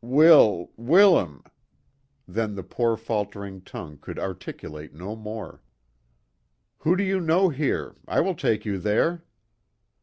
""Will, 0.22 0.70
Will 0.78 1.20
am"; 1.20 1.44
then 2.26 2.54
the 2.54 2.62
poor 2.62 2.96
faltering 2.96 3.60
tongue 3.60 3.98
could 3.98 4.18
articulate 4.18 4.94
no 4.94 5.14
more. 5.14 5.60
"Who 6.78 6.96
do 6.96 7.04
you 7.04 7.20
knovv 7.20 7.56
here? 7.56 7.96
I 8.08 8.20
will 8.20 8.34
take 8.34 8.64
you 8.64 8.78
there." 8.78 9.24